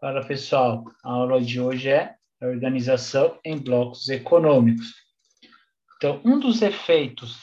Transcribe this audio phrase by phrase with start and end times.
[0.00, 4.94] Fala pessoal, a aula de hoje é a organização em blocos econômicos.
[5.96, 7.36] Então, um dos efeitos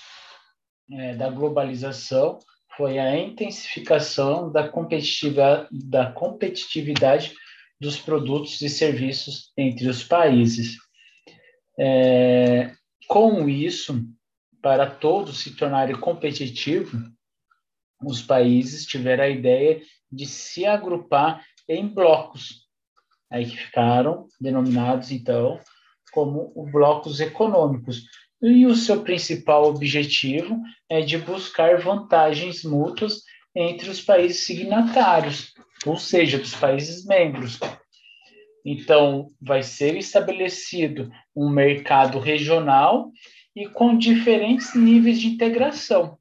[0.89, 2.39] é, da globalização
[2.77, 7.33] foi a intensificação da, competitiva, da competitividade
[7.77, 10.77] dos produtos e serviços entre os países.
[11.77, 12.71] É,
[13.05, 14.01] com isso,
[14.61, 17.01] para todos se tornarem competitivos,
[18.01, 22.65] os países tiveram a ideia de se agrupar em blocos,
[23.31, 25.59] aí que ficaram denominados, então,
[26.11, 28.03] como blocos econômicos.
[28.41, 30.57] E o seu principal objetivo
[30.89, 33.23] é de buscar vantagens mútuas
[33.55, 35.53] entre os países signatários,
[35.85, 37.59] ou seja, dos países membros.
[38.65, 43.11] Então, vai ser estabelecido um mercado regional
[43.55, 46.17] e com diferentes níveis de integração.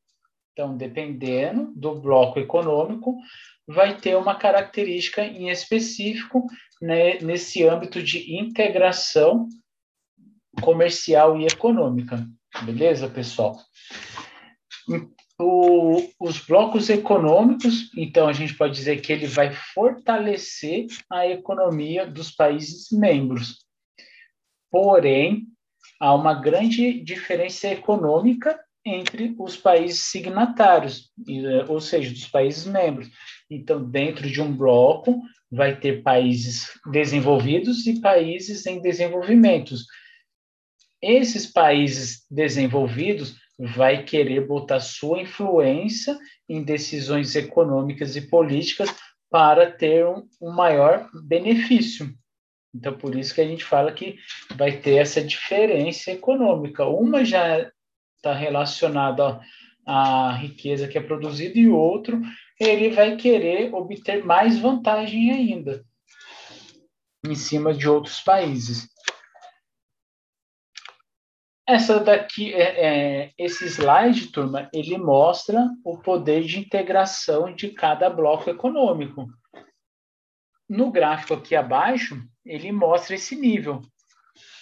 [0.54, 3.18] Então, dependendo do bloco econômico,
[3.66, 6.46] vai ter uma característica em específico
[6.80, 9.48] né, nesse âmbito de integração
[10.62, 12.24] comercial e econômica.
[12.62, 13.58] Beleza, pessoal?
[15.40, 22.06] O, os blocos econômicos, então, a gente pode dizer que ele vai fortalecer a economia
[22.06, 23.66] dos países membros.
[24.70, 25.48] Porém,
[25.98, 33.10] há uma grande diferença econômica entre os países signatários, eh, ou seja, dos países membros.
[33.50, 39.74] Então, dentro de um bloco, vai ter países desenvolvidos e países em desenvolvimento.
[41.00, 46.18] Esses países desenvolvidos vai querer botar sua influência
[46.48, 48.92] em decisões econômicas e políticas
[49.30, 52.12] para ter um, um maior benefício.
[52.74, 54.16] Então, por isso que a gente fala que
[54.56, 56.84] vai ter essa diferença econômica.
[56.84, 57.70] Uma já
[58.24, 59.38] está relacionada
[59.86, 62.22] à riqueza que é produzida e outro
[62.58, 65.84] ele vai querer obter mais vantagem ainda
[67.26, 68.88] em cima de outros países.
[71.66, 72.86] Essa daqui, é,
[73.26, 79.26] é, esse slide, turma, ele mostra o poder de integração de cada bloco econômico.
[80.68, 83.80] No gráfico aqui abaixo, ele mostra esse nível.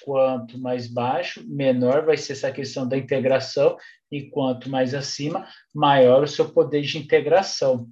[0.05, 3.77] Quanto mais baixo, menor vai ser essa questão da integração,
[4.11, 7.89] e quanto mais acima, maior o seu poder de integração.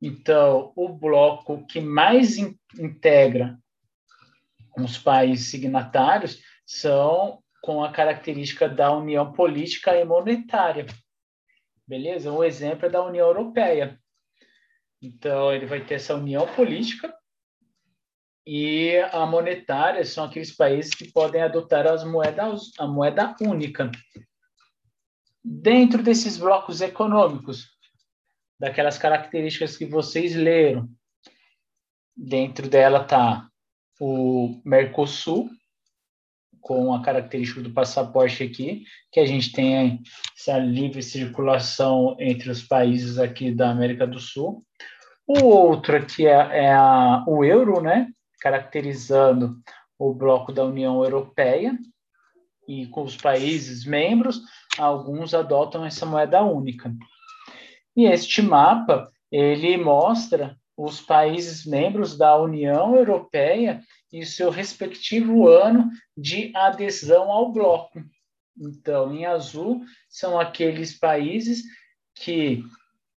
[0.00, 3.58] Então, o bloco que mais in integra
[4.76, 10.86] os países signatários são com a característica da união política e monetária.
[11.86, 12.32] Beleza?
[12.32, 14.00] Um exemplo é da União Europeia.
[15.00, 17.14] Então, ele vai ter essa união política
[18.46, 23.90] e a monetária são aqueles países que podem adotar as moedas, a moeda única.
[25.44, 27.68] Dentro desses blocos econômicos,
[28.58, 30.88] daquelas características que vocês leram,
[32.16, 33.48] dentro dela está
[34.00, 35.48] o Mercosul,
[36.60, 40.00] com a característica do passaporte aqui, que a gente tem
[40.38, 44.64] essa livre circulação entre os países aqui da América do Sul.
[45.26, 48.08] O outro aqui é, é a, o euro, né?
[48.42, 49.56] Caracterizando
[49.96, 51.78] o bloco da União Europeia,
[52.66, 54.40] e com os países membros,
[54.76, 56.92] alguns adotam essa moeda única.
[57.96, 63.80] E este mapa, ele mostra os países membros da União Europeia
[64.12, 68.02] e seu respectivo ano de adesão ao bloco.
[68.58, 71.62] Então, em azul, são aqueles países
[72.14, 72.64] que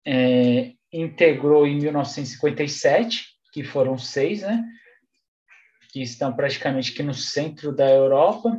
[0.04, 4.64] é, integrou em 1957, que foram seis, né?
[5.92, 8.58] Que estão praticamente aqui no centro da Europa.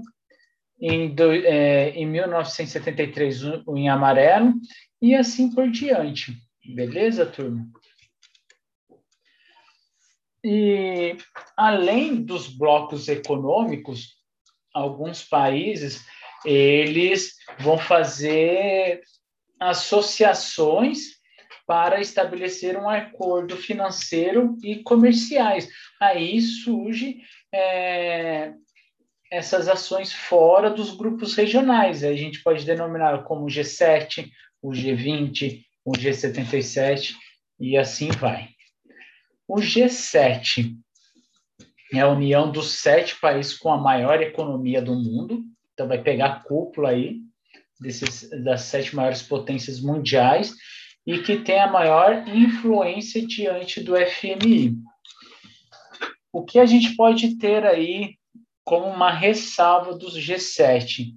[0.79, 3.41] Em, do, é, em 1973,
[3.75, 4.53] em amarelo,
[5.01, 6.38] e assim por diante.
[6.75, 7.66] Beleza, turma?
[10.43, 11.16] E
[11.55, 14.17] além dos blocos econômicos,
[14.73, 16.05] alguns países
[16.45, 19.01] eles vão fazer
[19.59, 21.22] associações
[21.66, 25.69] para estabelecer um acordo financeiro e comerciais.
[26.00, 27.22] Aí surge
[27.53, 28.53] é,
[29.32, 32.03] essas ações fora dos grupos regionais.
[32.03, 34.29] A gente pode denominar como G7,
[34.61, 37.14] o G20, o G77
[37.59, 38.49] e assim vai.
[39.47, 40.76] O G7
[41.93, 45.43] é a união dos sete países com a maior economia do mundo.
[45.73, 47.20] Então, vai pegar a cúpula aí
[47.79, 50.55] desses, das sete maiores potências mundiais
[51.05, 54.76] e que tem a maior influência diante do FMI.
[56.32, 58.16] O que a gente pode ter aí
[58.64, 61.14] como uma ressalva dos G7?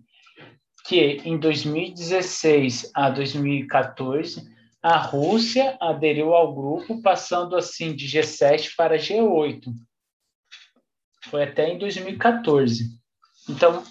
[0.87, 8.97] Que em 2016 a 2014, a Rússia aderiu ao grupo, passando assim de G7 para
[8.97, 9.65] G8.
[11.29, 12.91] foi até em 2014.
[13.49, 13.83] Então,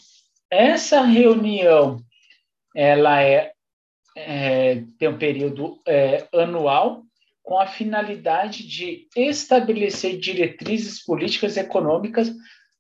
[0.50, 1.98] essa reunião,
[2.74, 3.52] ela é,
[4.16, 7.04] é tem um período é, anual
[7.44, 12.34] com a finalidade de estabelecer diretrizes políticas econômicas,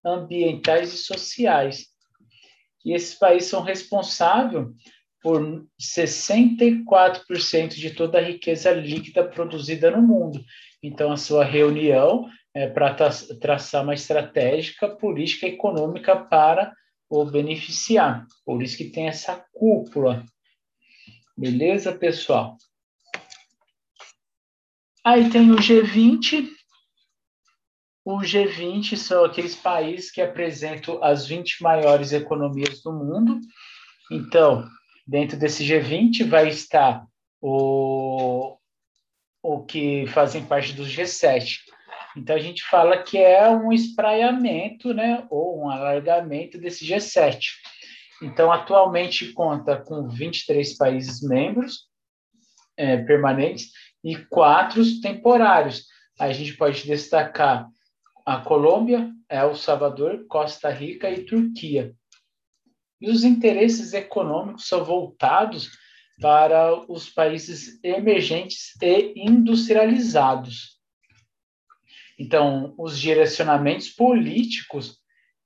[0.03, 1.85] ambientais e sociais.
[2.83, 4.67] E esses países são responsáveis
[5.21, 10.43] por 64% de toda a riqueza líquida produzida no mundo.
[10.81, 12.95] Então, a sua reunião é para
[13.41, 16.71] traçar uma estratégia política econômica para
[17.09, 18.25] o beneficiar.
[18.45, 20.23] Por isso que tem essa cúpula.
[21.37, 22.57] Beleza, pessoal?
[25.03, 26.49] Aí tem o G20.
[28.03, 33.39] O G20 são aqueles países que apresentam as 20 maiores economias do mundo.
[34.11, 34.67] Então,
[35.07, 37.05] Dentro desse G20 vai estar
[37.39, 38.57] o,
[39.43, 41.59] o que fazem parte do G7.
[42.17, 47.39] Então a gente fala que é um espraiamento, né, ou um alargamento desse G7.
[48.21, 51.87] Então atualmente conta com 23 países membros
[52.77, 53.71] é, permanentes
[54.03, 55.85] e quatro temporários.
[56.19, 57.67] A gente pode destacar
[58.25, 61.93] a Colômbia, El Salvador, Costa Rica e Turquia
[62.99, 65.69] e os interesses econômicos são voltados
[66.21, 70.79] para os países emergentes e industrializados.
[72.17, 74.97] Então, os direcionamentos políticos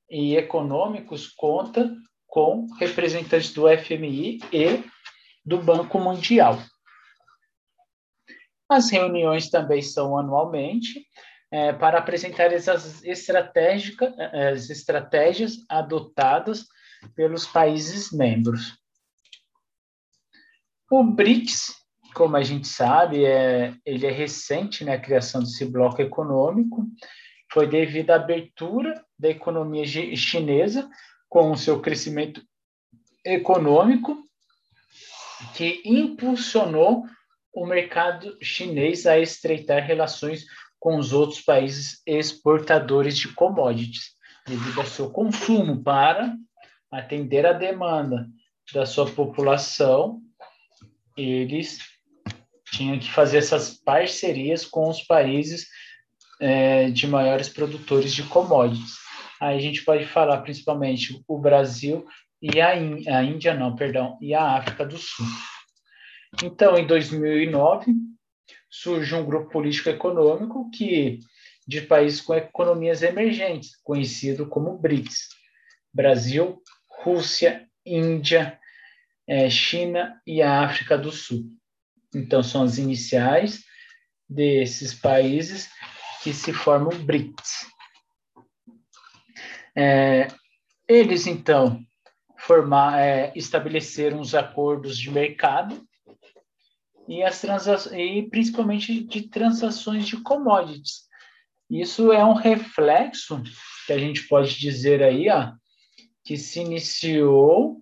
[0.09, 1.97] e econômicos contam
[2.29, 4.83] com representantes do FMI e
[5.43, 6.59] do Banco Mundial.
[8.69, 11.05] As reuniões também são anualmente
[11.51, 16.67] é, para apresentar essas as estratégias adotadas
[17.15, 18.77] pelos países membros.
[20.91, 21.73] O BRICS,
[22.13, 26.85] como a gente sabe, é, ele é recente na né, criação desse bloco econômico,
[27.51, 29.85] foi devido à abertura da economia
[30.15, 30.87] chinesa
[31.29, 32.41] com o seu crescimento
[33.23, 34.17] econômico,
[35.55, 37.05] que impulsionou
[37.53, 40.45] o mercado chinês a estreitar relações
[40.79, 44.15] com os outros países exportadores de commodities,
[44.47, 46.35] devido ao seu consumo para
[46.91, 48.27] atender a demanda
[48.73, 50.21] da sua população,
[51.17, 51.79] eles
[52.71, 55.67] tinham que fazer essas parcerias com os países
[56.39, 59.08] é, de maiores produtores de commodities.
[59.39, 62.05] Aí a gente pode falar principalmente o Brasil
[62.41, 65.25] e a, a Índia, não, perdão, e a África do Sul.
[66.43, 67.93] Então, em 2009,
[68.69, 71.19] surge um grupo político econômico que
[71.67, 75.29] de países com economias emergentes, conhecido como BRICS.
[75.93, 76.61] Brasil,
[77.03, 78.59] Rússia, Índia,
[79.27, 81.45] é, China e a África do Sul.
[82.13, 83.63] Então, são as iniciais
[84.27, 85.69] desses países
[86.23, 87.67] que se formam BRICS.
[89.81, 90.27] É,
[90.89, 91.81] eles, então,
[92.37, 95.81] formar, é, estabeleceram os acordos de mercado
[97.07, 97.41] e, as
[97.93, 101.07] e principalmente de transações de commodities.
[101.69, 103.41] Isso é um reflexo
[103.87, 105.53] que a gente pode dizer aí, ó,
[106.25, 107.81] que se iniciou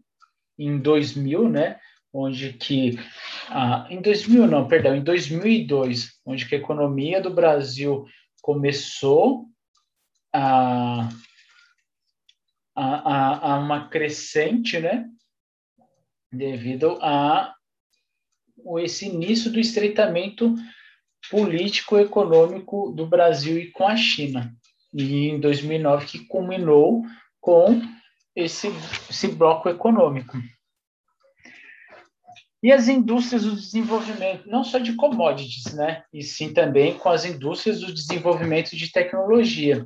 [0.56, 1.80] em 2000, né?
[2.14, 3.00] Onde que
[3.50, 8.06] ah, em 2000 não, perdão, em 2002, onde que a economia do Brasil
[8.44, 9.46] começou
[10.32, 11.10] a,
[12.80, 15.10] a, a uma crescente, né?
[16.32, 17.56] Devido a
[18.80, 20.54] esse início do estreitamento
[21.32, 24.54] político-econômico do Brasil e com a China.
[24.94, 27.04] E em 2009 que culminou
[27.40, 27.82] com
[28.36, 28.68] esse,
[29.10, 30.38] esse bloco econômico.
[32.62, 36.04] E as indústrias do desenvolvimento, não só de commodities, né?
[36.12, 39.86] E sim também com as indústrias do desenvolvimento de tecnologia.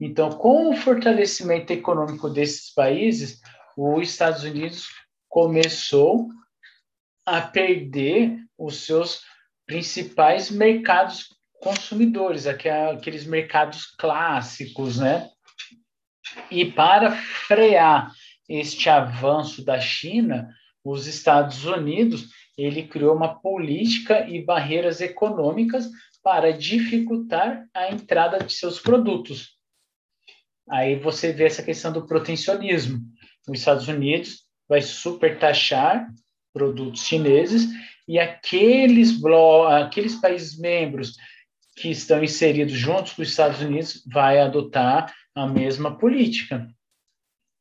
[0.00, 3.40] Então, com o fortalecimento econômico desses países,
[3.76, 4.88] os Estados Unidos
[5.28, 6.28] começou
[7.26, 9.22] a perder os seus
[9.66, 11.28] principais mercados
[11.60, 15.28] consumidores, aqueles mercados clássicos, né?
[16.50, 18.10] E para frear
[18.48, 20.48] este avanço da China,
[20.82, 25.88] os Estados Unidos ele criou uma política e barreiras econômicas
[26.22, 29.59] para dificultar a entrada de seus produtos.
[30.70, 33.00] Aí você vê essa questão do protecionismo.
[33.48, 36.08] Os Estados Unidos vai supertaxar
[36.52, 37.68] produtos chineses
[38.06, 39.18] e aqueles,
[39.68, 41.16] aqueles países membros
[41.76, 46.68] que estão inseridos juntos com os Estados Unidos vai adotar a mesma política.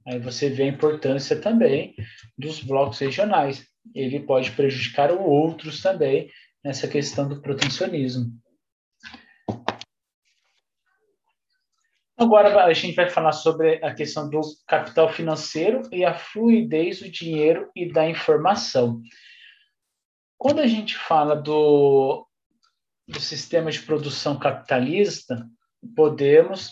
[0.06, 1.96] Aí você vê a importância também
[2.38, 3.66] dos blocos regionais.
[3.94, 6.30] Ele pode prejudicar outros também
[6.64, 8.32] nessa questão do protecionismo.
[12.20, 17.10] Agora a gente vai falar sobre a questão do capital financeiro e a fluidez do
[17.10, 19.02] dinheiro e da informação.
[20.38, 22.28] Quando a gente fala do,
[23.08, 25.48] do sistema de produção capitalista,
[25.96, 26.72] podemos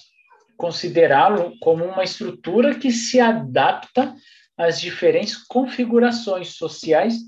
[0.58, 4.13] considerá-lo como uma estrutura que se adapta
[4.58, 7.20] às diferentes configurações sociais,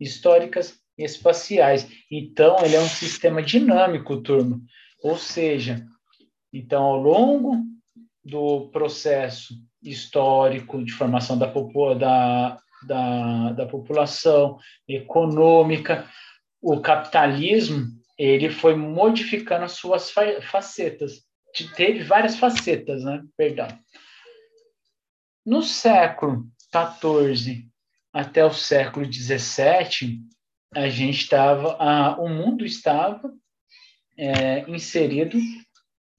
[0.00, 1.86] históricas e espaciais.
[2.10, 4.58] Então, ele é um sistema dinâmico, turma.
[5.02, 5.84] Ou seja,
[6.52, 7.56] então, ao longo
[8.24, 16.08] do processo histórico de formação da, da, da, da população, econômica,
[16.60, 17.86] o capitalismo
[18.18, 21.22] ele foi modificando as suas facetas.
[21.74, 23.22] Teve várias facetas, né?
[23.36, 23.68] Perdão.
[25.44, 27.66] No século XIV
[28.12, 30.20] até o século XVII,
[30.74, 31.76] a gente estava,
[32.20, 33.32] o mundo estava
[34.18, 35.38] é, inserido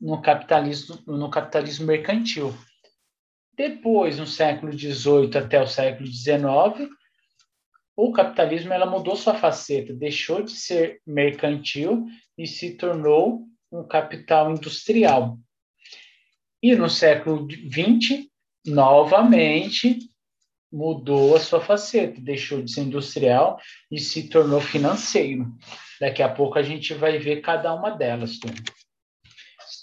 [0.01, 2.53] no capitalismo, no capitalismo mercantil.
[3.55, 6.89] Depois, no século XVIII até o século XIX,
[7.95, 14.51] o capitalismo ela mudou sua faceta, deixou de ser mercantil e se tornou um capital
[14.51, 15.37] industrial.
[16.63, 18.27] E no século XX,
[18.65, 19.99] novamente,
[20.71, 23.59] mudou a sua faceta, deixou de ser industrial
[23.91, 25.45] e se tornou financeiro.
[25.99, 28.63] Daqui a pouco a gente vai ver cada uma delas, turma.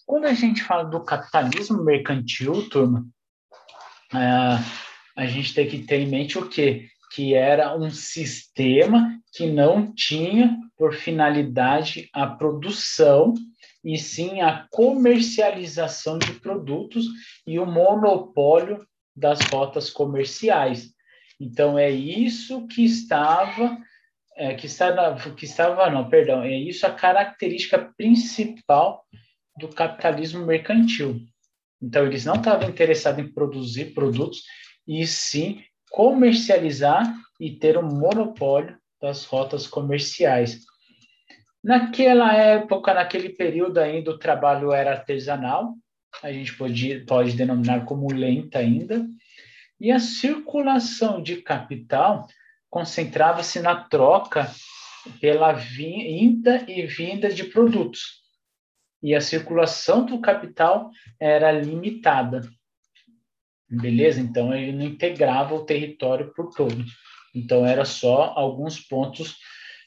[0.08, 3.06] Quando a gente fala do capitalismo mercantil, turma,
[4.14, 4.18] é,
[5.14, 6.88] a gente tem que ter em mente o quê?
[7.14, 13.34] Que era um sistema que não tinha por finalidade a produção,
[13.84, 17.04] e sim a comercialização de produtos
[17.46, 20.88] e o monopólio das rotas comerciais.
[21.38, 23.76] Então, é isso que estava,
[24.34, 29.04] é, que, estava, que estava, não, perdão, é isso a característica principal
[29.58, 31.20] do capitalismo mercantil.
[31.80, 34.42] Então, eles não estavam interessados em produzir produtos,
[34.86, 40.60] e sim comercializar e ter um monopólio das rotas comerciais.
[41.62, 45.74] Naquela época, naquele período ainda, o trabalho era artesanal,
[46.22, 49.06] a gente pode, pode denominar como lenta ainda,
[49.80, 52.26] e a circulação de capital
[52.70, 54.50] concentrava-se na troca
[55.20, 58.27] pela vinda e vinda de produtos
[59.02, 60.90] e a circulação do capital
[61.20, 62.48] era limitada.
[63.68, 64.20] Beleza?
[64.20, 66.84] Então, ele não integrava o território por todo.
[67.34, 69.36] Então, era só alguns pontos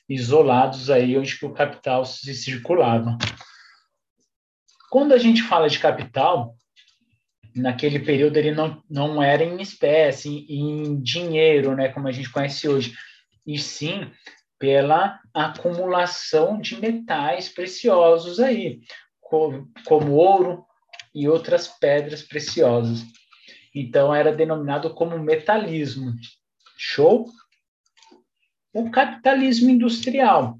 [0.07, 3.17] isolados aí onde o capital se circulava.
[4.89, 6.55] Quando a gente fala de capital,
[7.55, 12.67] naquele período ele não, não era em espécie, em dinheiro, né, como a gente conhece
[12.67, 12.93] hoje,
[13.45, 14.11] e sim
[14.61, 18.79] pela acumulação de metais preciosos aí,
[19.19, 20.63] como ouro
[21.15, 23.03] e outras pedras preciosas.
[23.73, 26.13] Então era denominado como metalismo.
[26.77, 27.27] Show?
[28.71, 30.59] O capitalismo industrial.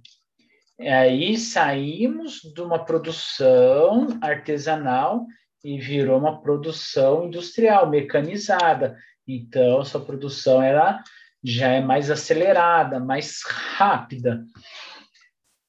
[0.80, 5.28] Aí saímos de uma produção artesanal
[5.64, 8.98] e virou uma produção industrial, mecanizada.
[9.28, 11.04] Então, sua produção era
[11.44, 14.46] já é mais acelerada, mais rápida.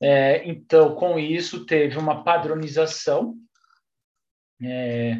[0.00, 3.34] É, então, com isso, teve uma padronização
[4.62, 5.18] é,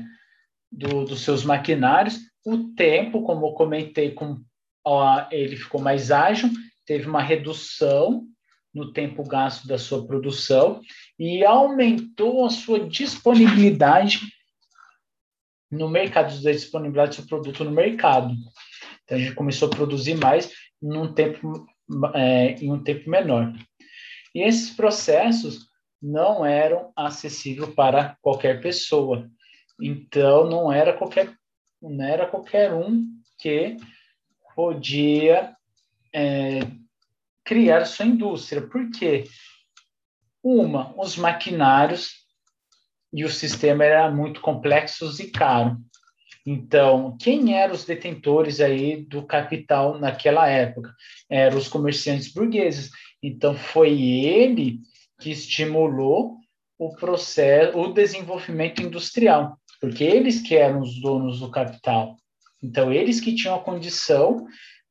[0.70, 2.18] do, dos seus maquinários.
[2.44, 4.42] O tempo, como eu comentei, com,
[4.84, 6.50] ó, ele ficou mais ágil,
[6.84, 8.26] teve uma redução
[8.74, 10.80] no tempo gasto da sua produção
[11.18, 14.20] e aumentou a sua disponibilidade
[15.70, 18.34] no mercado, da disponibilidade do seu produto no mercado.
[19.12, 20.50] Então, a gente começou a produzir mais
[20.80, 21.66] num tempo,
[22.14, 23.52] é, em um tempo menor.
[24.34, 25.66] E esses processos
[26.00, 29.30] não eram acessíveis para qualquer pessoa.
[29.78, 31.30] Então, não era qualquer,
[31.80, 33.06] não era qualquer um
[33.38, 33.76] que
[34.56, 35.54] podia
[36.10, 36.60] é,
[37.44, 38.62] criar sua indústria.
[38.66, 39.24] Por quê?
[40.42, 42.12] Uma, os maquinários
[43.12, 45.76] e o sistema eram muito complexos e caro.
[46.44, 50.94] Então, quem eram os detentores aí do capital naquela época?
[51.30, 52.90] Eram os comerciantes burgueses.
[53.22, 54.80] Então, foi ele
[55.20, 56.38] que estimulou
[56.76, 62.16] o processo, o desenvolvimento industrial, porque eles que eram os donos do capital.
[62.60, 64.46] Então, eles que tinham a condição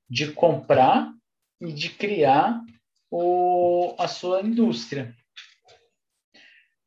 [0.09, 1.11] de comprar
[1.59, 2.61] e de criar
[3.09, 5.13] o, a sua indústria.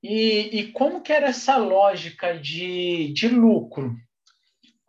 [0.02, 3.94] E, e como que era essa lógica de, de lucro?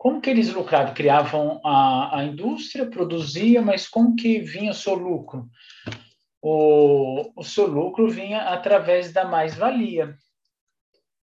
[0.06, 0.94] Como que eles lucravam?
[0.94, 5.48] Criavam a, a indústria, produzia, mas como que vinha o seu lucro?
[6.40, 10.16] O, o seu lucro vinha através da mais-valia.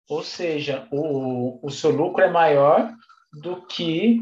[0.09, 2.93] ou seja, o, o seu lucro é maior
[3.31, 4.21] do que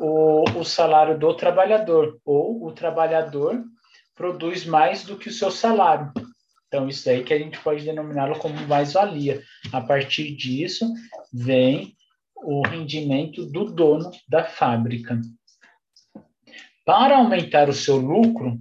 [0.00, 3.62] o, o salário do trabalhador, ou o trabalhador
[4.16, 6.12] produz mais do que o seu salário.
[6.66, 9.40] Então, isso aí que a gente pode denominá-lo como mais-valia.
[9.72, 10.92] A partir disso,
[11.32, 11.94] vem
[12.42, 15.20] o rendimento do dono da fábrica.
[16.84, 18.58] Para aumentar o seu lucro,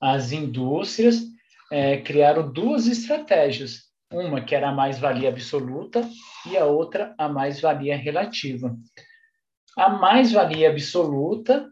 [0.00, 1.22] as indústrias
[1.70, 3.90] é, criaram duas estratégias.
[4.12, 6.06] Uma que era a mais-valia absoluta
[6.50, 8.76] e a outra a mais-valia relativa.
[9.76, 11.66] A mais-valia absoluta,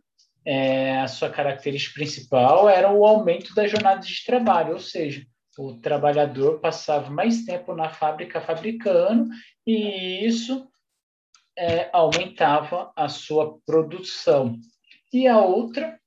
[0.44, 5.22] é, a sua característica principal era o aumento da jornada de trabalho, ou seja,
[5.58, 9.28] o trabalhador passava mais tempo na fábrica fabricando
[9.66, 10.69] e isso
[11.60, 14.58] é, aumentava a sua produção.
[15.12, 16.00] E a outra,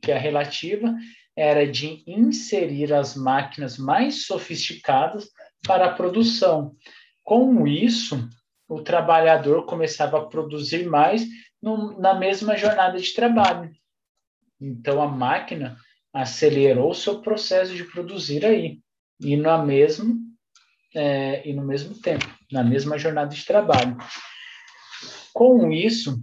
[0.00, 0.94] que é a relativa,
[1.36, 5.28] era de inserir as máquinas mais sofisticadas
[5.66, 6.76] para a produção.
[7.24, 8.28] Com isso,
[8.68, 11.26] o trabalhador começava a produzir mais
[11.60, 13.72] no, na mesma jornada de trabalho.
[14.60, 15.76] Então, a máquina
[16.12, 18.78] acelerou seu processo de produzir aí,
[19.20, 20.16] e, no mesmo,
[20.94, 23.96] é, e no mesmo tempo, na mesma jornada de trabalho.
[25.32, 26.22] Com isso,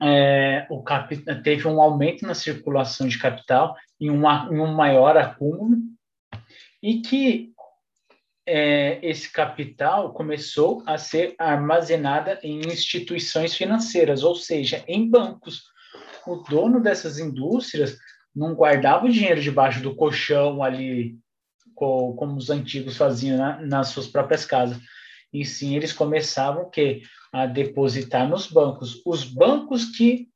[0.00, 0.82] é, o
[1.42, 5.76] teve um aumento na circulação de capital e um, um maior acúmulo,
[6.82, 7.52] e que
[8.46, 15.64] é, esse capital começou a ser armazenada em instituições financeiras, ou seja, em bancos.
[16.26, 17.98] O dono dessas indústrias
[18.34, 21.18] não guardava o dinheiro debaixo do colchão ali,
[21.74, 24.78] como os antigos faziam na, nas suas próprias casas.
[25.32, 29.02] E sim, eles começavam que a depositar nos bancos.
[29.04, 30.28] Os bancos que,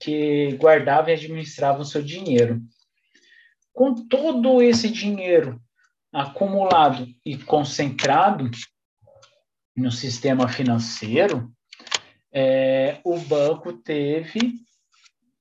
[0.00, 2.60] que guardavam e administravam seu dinheiro.
[3.72, 5.60] Com todo esse dinheiro
[6.12, 8.50] acumulado e concentrado
[9.76, 11.52] no sistema financeiro,
[12.32, 14.54] é, o banco teve,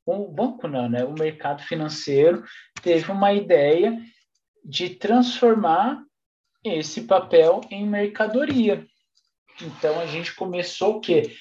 [0.05, 1.03] o banco não, né?
[1.03, 2.43] O mercado financeiro
[2.81, 3.99] teve uma ideia
[4.63, 6.01] de transformar
[6.63, 8.85] esse papel em mercadoria.
[9.61, 11.35] Então a gente começou o quê?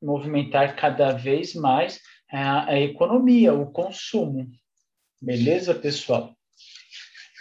[0.00, 2.00] movimentar cada vez mais
[2.30, 4.48] a, a economia, o consumo.
[5.20, 6.34] Beleza, pessoal?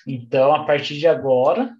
[0.05, 1.73] Então, a partir de agora,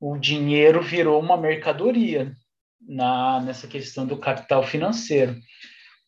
[0.00, 2.32] o dinheiro virou uma mercadoria
[2.80, 5.36] na, nessa questão do capital financeiro.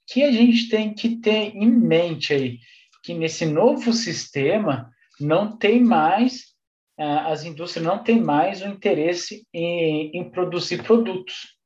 [0.06, 2.58] Que a gente tem que ter em mente aí
[3.02, 6.50] que nesse novo sistema não tem mais
[7.02, 11.56] as indústrias não têm mais o interesse em, em produzir produtos.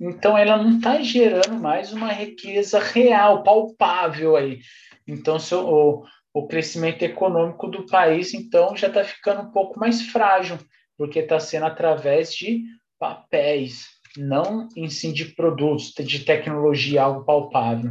[0.00, 4.60] Então, ela não está gerando mais uma riqueza real, palpável aí.
[5.06, 10.56] Então, o, o crescimento econômico do país, então, já está ficando um pouco mais frágil,
[10.96, 12.62] porque está sendo através de
[13.00, 17.90] papéis, não em si de produtos, de tecnologia, algo palpável.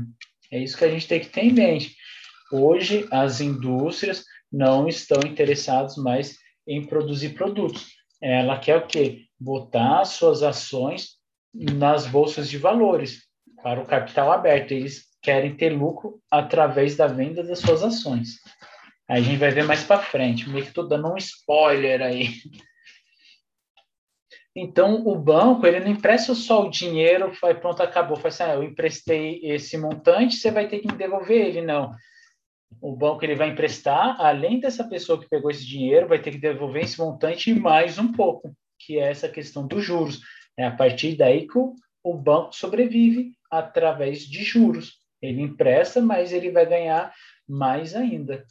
[0.49, 1.93] É isso que a gente tem que ter em mente.
[2.51, 7.87] Hoje, as indústrias não estão interessadas mais em produzir produtos.
[8.21, 9.25] Ela quer o quê?
[9.39, 11.17] Botar suas ações
[11.53, 13.23] nas bolsas de valores
[13.61, 14.71] para o capital aberto.
[14.71, 18.39] Eles querem ter lucro através da venda das suas ações.
[19.09, 20.49] Aí a gente vai ver mais para frente.
[20.49, 22.29] Meio que estou dando um spoiler aí.
[24.59, 28.17] Então, o banco, ele não empresta só o dinheiro, vai pronto, acabou.
[28.17, 31.61] Faz assim, ah, eu emprestei esse montante, você vai ter que me devolver ele.
[31.61, 31.91] Não.
[32.81, 36.37] O banco, ele vai emprestar, além dessa pessoa que pegou esse dinheiro, vai ter que
[36.37, 40.21] devolver esse montante e mais um pouco, que é essa questão dos juros.
[40.55, 44.99] É a partir daí que o, o banco sobrevive através de juros.
[45.21, 47.13] Ele empresta, mas ele vai ganhar
[47.47, 48.45] mais ainda.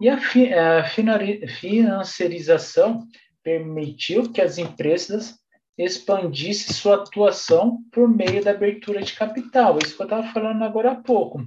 [0.00, 3.06] E a, fi, a financiarização
[3.42, 5.38] permitiu que as empresas
[5.78, 9.78] expandissem sua atuação por meio da abertura de capital.
[9.82, 11.46] Isso que eu estava falando agora há pouco.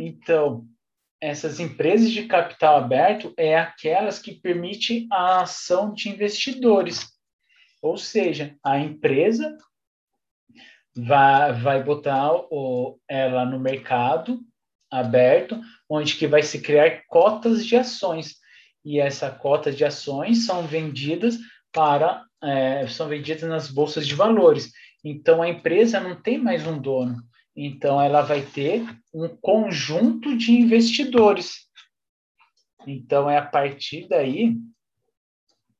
[0.00, 0.66] Então,
[1.20, 7.06] essas empresas de capital aberto é aquelas que permitem a ação de investidores.
[7.82, 9.56] Ou seja, a empresa
[10.96, 14.40] vai, vai botar o, ela no mercado
[14.90, 18.36] aberto, onde que vai se criar cotas de ações.
[18.82, 21.38] e essa cota de ações são vendidas
[21.70, 24.72] para é, são vendidas nas bolsas de valores.
[25.04, 27.22] Então a empresa não tem mais um dono.
[27.56, 31.68] Então ela vai ter um conjunto de investidores.
[32.86, 34.56] Então é a partir daí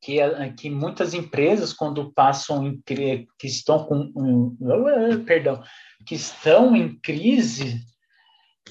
[0.01, 0.19] que,
[0.57, 5.63] que muitas empresas quando passam em que estão com um, perdão
[6.07, 7.81] que estão em crise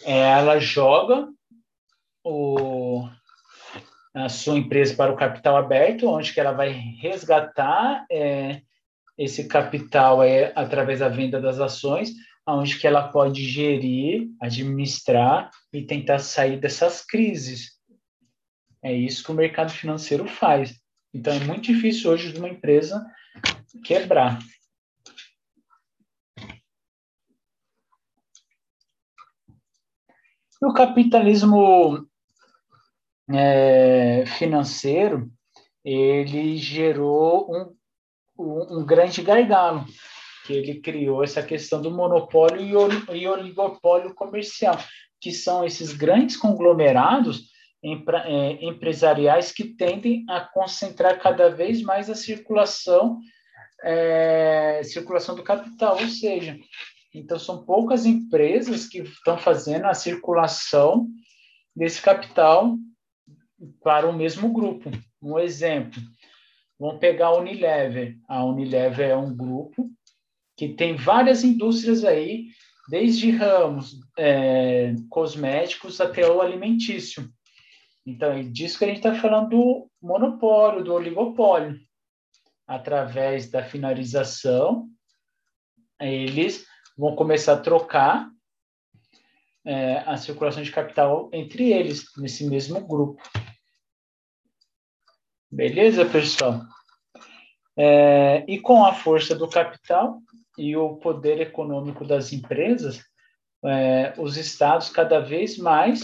[0.03, 1.27] é, ela joga
[2.23, 3.07] o,
[4.13, 8.61] a sua empresa para o capital aberto, onde que ela vai resgatar é,
[9.17, 12.11] esse capital é, através da venda das ações,
[12.47, 17.77] onde que ela pode gerir, administrar e tentar sair dessas crises.
[18.83, 20.79] É isso que o mercado financeiro faz.
[21.13, 23.05] Então, é muito difícil hoje de uma empresa
[23.83, 24.39] quebrar.
[30.61, 32.05] o capitalismo
[33.31, 35.31] é, financeiro,
[35.83, 37.75] ele gerou um,
[38.37, 39.85] um, um, grande gargalo,
[40.49, 42.59] que ele criou essa questão do monopólio
[43.13, 44.75] e oligopólio comercial,
[45.21, 47.51] que são esses grandes conglomerados
[47.83, 53.19] é, empresariais que tendem a concentrar cada vez mais a circulação
[53.83, 56.59] é, circulação do capital, ou seja,
[57.13, 61.07] então são poucas empresas que estão fazendo a circulação
[61.75, 62.75] desse capital
[63.81, 64.89] para o mesmo grupo.
[65.21, 66.01] Um exemplo,
[66.77, 68.17] vamos pegar a Unilever.
[68.27, 69.89] A Unilever é um grupo
[70.59, 72.47] que tem várias indústrias aí,
[72.89, 77.31] desde ramos é, cosméticos até o alimentício.
[78.05, 81.79] Então, é disso que a gente está falando do monopólio, do oligopólio.
[82.67, 84.89] Através da finalização,
[85.97, 86.65] eles
[86.97, 88.29] vão começar a trocar
[89.63, 93.23] é, a circulação de capital entre eles, nesse mesmo grupo.
[95.49, 96.63] Beleza, pessoal?
[97.81, 100.19] É, e com a força do capital
[100.57, 103.01] e o poder econômico das empresas,
[103.63, 106.03] é, os estados cada vez mais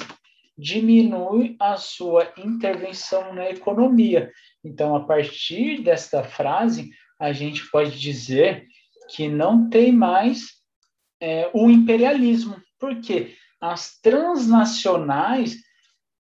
[0.58, 4.32] diminui a sua intervenção na economia.
[4.64, 8.66] Então, a partir desta frase, a gente pode dizer
[9.10, 10.54] que não tem mais
[11.20, 12.56] é, o imperialismo.
[12.80, 13.36] Por quê?
[13.60, 15.58] As transnacionais,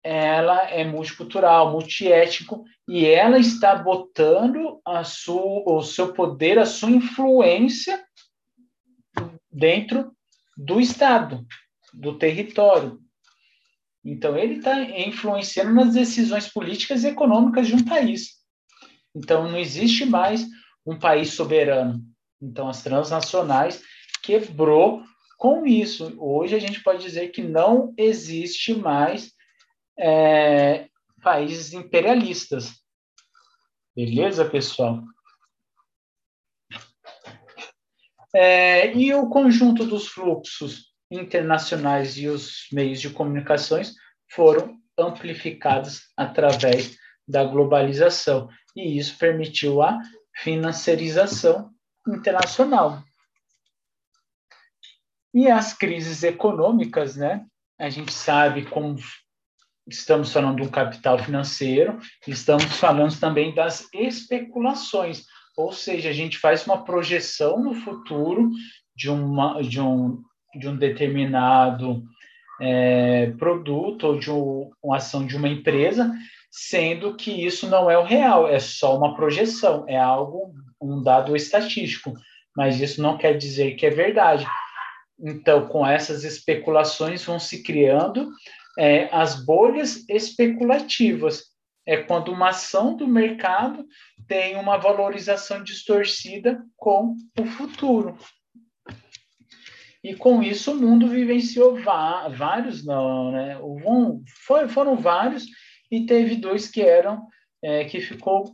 [0.04, 6.92] ela é multicultural, multiétnico, e ela está botando a sua, o seu poder, a sua
[6.92, 8.04] influência
[9.52, 10.12] dentro
[10.58, 11.46] do Estado,
[11.94, 13.00] do território,
[14.04, 18.34] então, ele está influenciando nas decisões políticas e econômicas de um país.
[19.16, 20.46] Então, não existe mais
[20.86, 22.04] um país soberano.
[22.42, 23.82] Então, as transnacionais
[24.22, 25.02] quebrou
[25.38, 26.14] com isso.
[26.18, 29.32] Hoje, a gente pode dizer que não existe mais
[29.98, 30.88] é,
[31.22, 32.72] países imperialistas.
[33.96, 35.04] Beleza, pessoal?
[38.36, 43.94] É, e o conjunto dos fluxos internacionais e os meios de comunicações
[44.28, 50.00] foram amplificados através da globalização, e isso permitiu a
[50.36, 51.72] financiarização
[52.08, 53.04] internacional.
[55.34, 57.46] E as crises econômicas, né?
[57.80, 58.98] A gente sabe como
[59.88, 65.26] estamos falando do capital financeiro, estamos falando também das especulações,
[65.58, 68.50] ou seja, a gente faz uma projeção no futuro
[68.96, 70.22] de, uma, de, um,
[70.56, 72.04] de um determinado
[72.62, 76.12] é, produto ou de um, uma ação de uma empresa,
[76.50, 81.36] sendo que isso não é o real, é só uma projeção, é algo, um dado
[81.36, 82.14] estatístico,
[82.56, 84.46] mas isso não quer dizer que é verdade.
[85.20, 88.30] Então, com essas especulações vão se criando
[88.78, 91.52] é, as bolhas especulativas.
[91.86, 93.86] É quando uma ação do mercado
[94.26, 98.18] tem uma valorização distorcida com o futuro.
[100.02, 103.58] E com isso o mundo vivenciou vários, não, né?
[103.60, 105.46] Um, foi, foram vários
[105.90, 107.28] e teve dois que eram
[107.62, 108.54] é, que ficou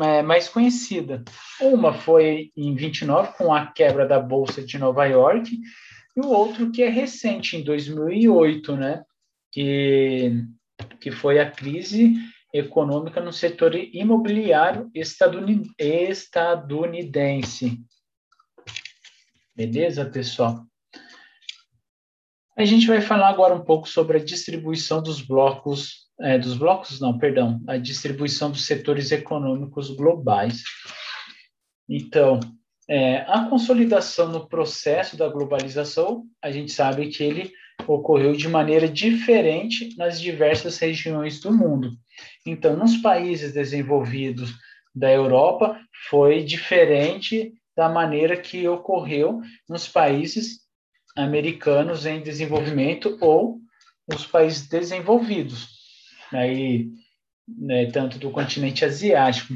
[0.00, 1.24] é, mais conhecida.
[1.60, 5.58] Uma foi em 29 com a quebra da bolsa de Nova York
[6.16, 9.02] e o outro que é recente em 2008, né?
[9.56, 10.44] Que
[11.00, 12.12] que foi a crise
[12.52, 17.80] econômica no setor imobiliário estadunidense.
[19.54, 20.62] Beleza, pessoal?
[22.54, 27.00] A gente vai falar agora um pouco sobre a distribuição dos blocos, é, dos blocos
[27.00, 30.62] não, perdão, a distribuição dos setores econômicos globais.
[31.88, 32.40] Então,
[32.88, 37.54] é, a consolidação no processo da globalização, a gente sabe que ele
[37.86, 41.92] ocorreu de maneira diferente nas diversas regiões do mundo.
[42.44, 44.54] Então, nos países desenvolvidos
[44.94, 50.60] da Europa, foi diferente da maneira que ocorreu nos países
[51.16, 53.60] americanos em desenvolvimento ou
[54.06, 55.68] os países desenvolvidos,
[56.32, 56.88] aí,
[57.46, 59.54] né, tanto do continente asiático.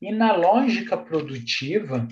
[0.00, 2.06] E na lógica produtiva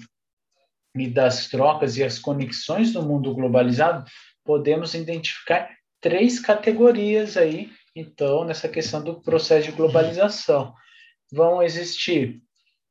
[0.96, 4.04] e das trocas e as conexões do mundo globalizado,
[4.46, 5.68] podemos identificar
[6.00, 10.72] três categorias aí, então, nessa questão do processo de globalização.
[11.32, 12.40] Vão existir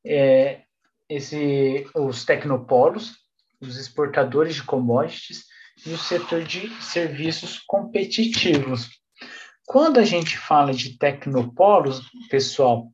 [0.05, 0.61] é,
[1.07, 3.13] esse, os tecnopolos,
[3.61, 5.45] os exportadores de commodities
[5.85, 8.89] e o setor de serviços competitivos.
[9.65, 12.91] Quando a gente fala de tecnopolos, pessoal,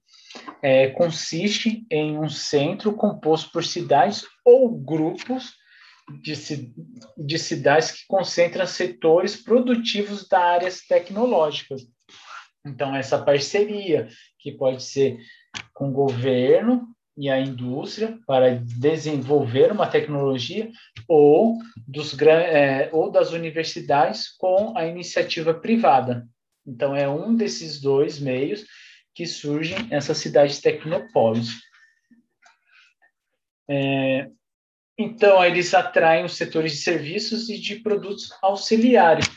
[0.62, 5.54] é, consiste em um centro composto por cidades ou grupos
[6.20, 6.74] de,
[7.18, 11.82] de cidades que concentram setores produtivos da áreas tecnológicas.
[12.66, 14.08] Então, essa parceria,
[14.40, 15.18] que pode ser
[15.74, 20.72] com o governo e a indústria para desenvolver uma tecnologia,
[21.08, 26.28] ou, dos, é, ou das universidades com a iniciativa privada.
[26.66, 28.66] Então, é um desses dois meios
[29.14, 31.50] que surgem essas cidades tecnopólis.
[33.70, 34.30] É,
[35.02, 39.30] então, eles atraem os setores de serviços e de produtos auxiliares.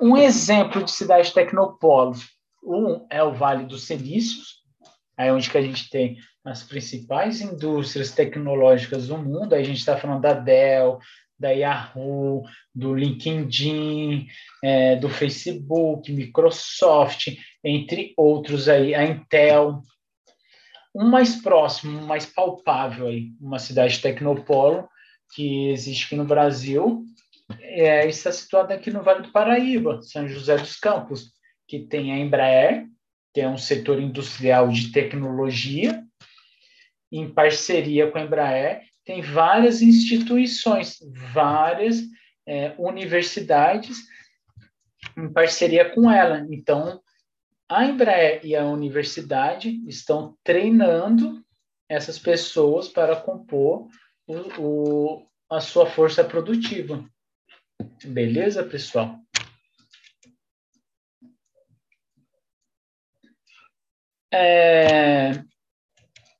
[0.00, 2.14] Um exemplo de cidade tecnopolo,
[2.62, 4.62] um é o Vale dos Silícios,
[5.16, 9.78] aí onde que a gente tem as principais indústrias tecnológicas do mundo, aí a gente
[9.78, 10.98] está falando da Dell,
[11.38, 12.42] da Yahoo,
[12.74, 14.26] do LinkedIn,
[14.62, 17.28] é, do Facebook, Microsoft,
[17.62, 19.80] entre outros aí, a Intel.
[20.94, 24.88] Um mais próximo, um mais palpável aí, uma cidade tecnopolo
[25.34, 27.04] que existe aqui no Brasil,
[27.60, 31.32] é, está situada aqui no Vale do Paraíba, São José dos Campos,
[31.66, 32.86] que tem a Embraer,
[33.32, 36.02] que é um setor industrial de tecnologia,
[37.10, 40.98] em parceria com a Embraer, tem várias instituições,
[41.32, 42.02] várias
[42.46, 43.98] é, universidades
[45.16, 46.46] em parceria com ela.
[46.50, 47.00] Então,
[47.68, 51.44] a Embraer e a universidade estão treinando
[51.88, 53.88] essas pessoas para compor
[54.26, 57.04] o, o, a sua força produtiva.
[58.04, 59.18] Beleza, pessoal?
[64.32, 65.30] É,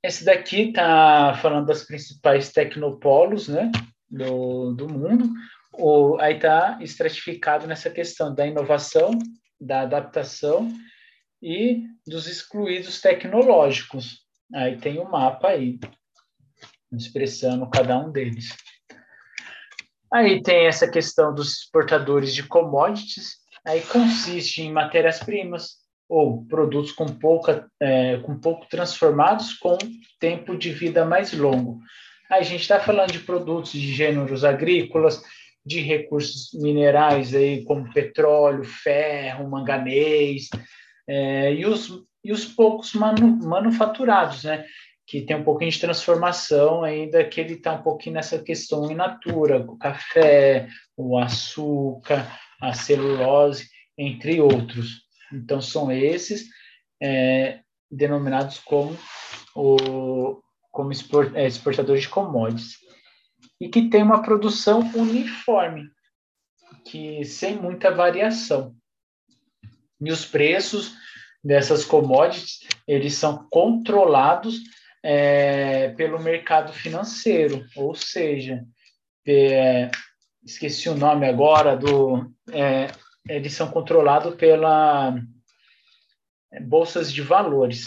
[0.03, 3.71] esse daqui está falando das principais tecnopolos né,
[4.11, 5.31] do, do mundo.
[5.73, 9.13] O, aí está estratificado nessa questão da inovação,
[9.61, 10.69] da adaptação
[11.43, 14.25] e dos excluídos tecnológicos.
[14.53, 15.79] Aí tem o um mapa aí,
[17.03, 18.57] expressando cada um deles.
[20.13, 27.07] Aí tem essa questão dos exportadores de commodities, aí consiste em matérias-primas, ou produtos com,
[27.07, 29.77] pouca, é, com pouco transformados com
[30.21, 31.81] tempo de vida mais longo.
[32.31, 35.23] a gente está falando de produtos de gêneros agrícolas,
[35.65, 40.49] de recursos minerais aí como petróleo, ferro, manganês,
[41.09, 41.91] é, e, os,
[42.23, 44.65] e os poucos manu, manufaturados, né?
[45.07, 48.95] Que tem um pouquinho de transformação ainda, que ele está um pouquinho nessa questão in
[48.95, 52.27] natura, o café, o açúcar,
[52.61, 55.03] a celulose, entre outros.
[55.33, 56.49] Então, são esses
[57.03, 58.97] é, denominados como,
[59.55, 60.41] o,
[60.71, 60.91] como
[61.35, 62.79] é, exportadores de commodities.
[63.61, 65.89] E que tem uma produção uniforme,
[66.85, 68.75] que sem muita variação.
[70.01, 70.95] E os preços
[71.43, 74.61] dessas commodities, eles são controlados
[75.07, 78.65] é, pelo mercado financeiro, ou seja,
[79.29, 79.91] é,
[80.43, 82.87] esqueci o nome agora do é,
[83.29, 85.15] eles são controlados pela
[86.51, 87.85] é, bolsas de valores.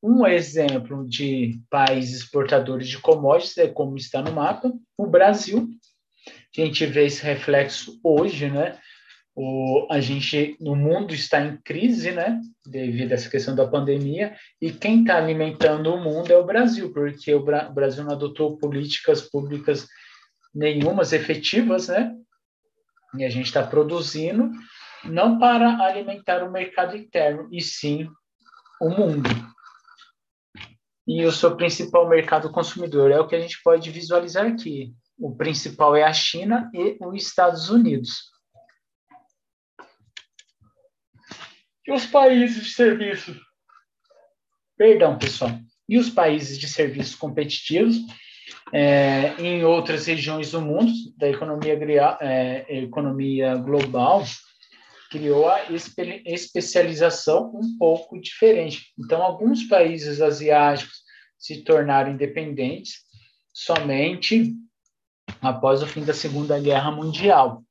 [0.00, 5.68] Um exemplo de países exportadores de commodities é como está no mapa, o Brasil.
[6.56, 8.78] A gente vê esse reflexo hoje, né?
[9.38, 12.40] O, a gente, o mundo está em crise, né?
[12.66, 16.90] Devido a essa questão da pandemia, e quem está alimentando o mundo é o Brasil,
[16.90, 19.86] porque o, Bra o Brasil não adotou políticas públicas
[20.54, 22.16] nenhumas efetivas, né?
[23.18, 24.50] E a gente está produzindo
[25.04, 28.08] não para alimentar o mercado interno, e sim
[28.80, 29.28] o mundo.
[31.06, 34.94] E o seu principal mercado consumidor é o que a gente pode visualizar aqui.
[35.18, 38.34] O principal é a China e os Estados Unidos.
[41.86, 43.38] E os países de serviço?
[44.76, 45.52] Perdão, pessoal.
[45.88, 47.96] E os países de serviços competitivos
[48.72, 54.24] é, em outras regiões do mundo, da economia, é, economia global,
[55.10, 58.92] criou a espe especialização um pouco diferente.
[58.98, 61.04] Então, alguns países asiáticos
[61.38, 63.04] se tornaram independentes
[63.52, 64.54] somente
[65.40, 67.62] após o fim da Segunda Guerra Mundial.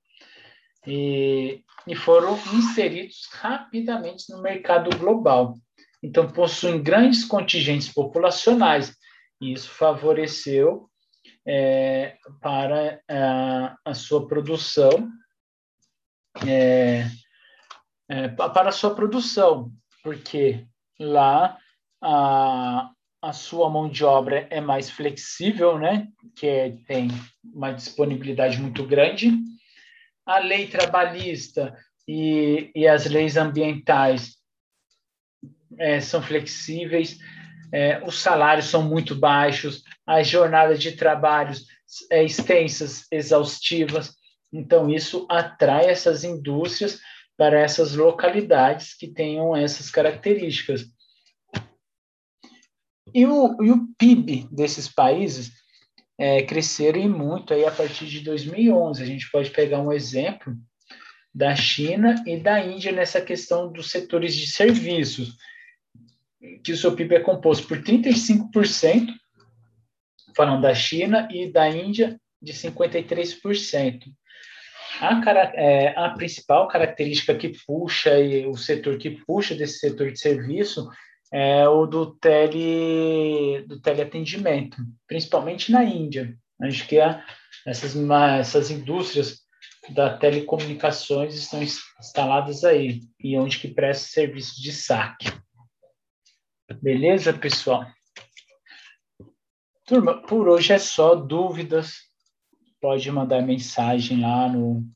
[0.88, 5.56] E, e foram inseridos rapidamente no mercado global.
[6.02, 8.95] Então, possuem grandes contingentes populacionais,
[9.41, 10.89] e isso favoreceu
[11.45, 15.10] é, para a, a, sua produção,
[16.48, 17.06] é,
[18.10, 19.71] é, para a sua produção,
[20.04, 20.65] porque
[21.00, 21.58] lá
[22.02, 26.08] a, a sua mão de obra é mais flexível, né?
[26.36, 27.08] Que é, tem
[27.43, 29.32] uma disponibilidade muito grande.
[30.25, 34.38] A lei trabalhista e, e as leis ambientais
[35.77, 37.17] é, são flexíveis,
[37.71, 41.53] é, os salários são muito baixos, as jornadas de trabalho
[42.11, 44.13] é, extensas, exaustivas.
[44.51, 46.99] Então, isso atrai essas indústrias
[47.38, 50.85] para essas localidades que tenham essas características.
[53.13, 55.51] E o, e o PIB desses países
[56.17, 59.01] é, cresceram muito aí a partir de 2011.
[59.01, 60.56] A gente pode pegar um exemplo
[61.34, 65.36] da China e da Índia nessa questão dos setores de serviços,
[66.63, 69.08] que o seu PIB é composto por 35%,
[70.36, 74.04] falando da China, e da Índia de 53%.
[75.01, 75.21] A,
[75.56, 80.88] é, a principal característica que puxa, e o setor que puxa desse setor de serviço
[81.38, 86.34] é o do, tele, do teleatendimento, principalmente na Índia.
[86.62, 87.26] Acho que a,
[87.67, 87.93] essas,
[88.39, 89.41] essas indústrias
[89.89, 95.30] da telecomunicações estão instaladas aí, e onde que presta serviço de saque.
[96.82, 97.86] Beleza, pessoal?
[99.86, 101.98] Turma, por hoje é só dúvidas.
[102.80, 104.89] Pode mandar mensagem lá no,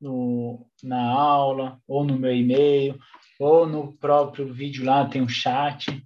[0.00, 2.98] no, na aula, ou no meu e-mail,
[3.38, 6.04] ou no próprio vídeo lá tem um chat,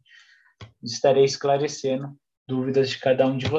[0.83, 2.17] estarei esclarecendo
[2.47, 3.59] dúvidas de cada um de vocês.